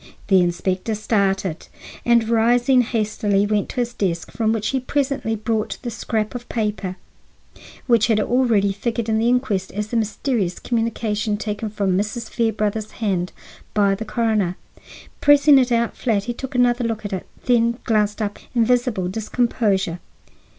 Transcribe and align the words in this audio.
The 0.29 0.41
inspector 0.41 0.95
started, 0.95 1.67
and, 2.03 2.27
rising 2.27 2.81
hastily, 2.81 3.45
went 3.45 3.69
to 3.69 3.75
his 3.75 3.93
desk, 3.93 4.31
from 4.31 4.51
which 4.51 4.69
he 4.69 4.79
presently 4.79 5.35
brought 5.35 5.77
the 5.83 5.91
scrap 5.91 6.33
of 6.33 6.49
paper 6.49 6.95
which 7.85 8.07
had 8.07 8.19
already 8.19 8.73
figured 8.73 9.09
in 9.09 9.19
the 9.19 9.29
inquest 9.29 9.71
as 9.73 9.89
the 9.89 9.97
mysterious 9.97 10.57
communication 10.57 11.37
taken 11.37 11.69
from 11.69 11.95
Mrs. 11.95 12.31
Fairbrother's 12.31 12.93
hand 12.93 13.31
by 13.75 13.93
the 13.93 14.03
coroner. 14.03 14.55
Pressing 15.21 15.59
it 15.59 15.71
out 15.71 15.95
flat, 15.95 16.23
he 16.23 16.33
took 16.33 16.55
another 16.55 16.83
look 16.83 17.05
at 17.05 17.13
it, 17.13 17.27
then 17.45 17.77
glanced 17.83 18.23
up 18.23 18.39
in 18.55 18.65
visible 18.65 19.07
discomposure. 19.07 19.99